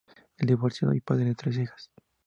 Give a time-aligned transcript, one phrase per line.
[0.39, 1.91] Es divorciado y padre de tres hijas.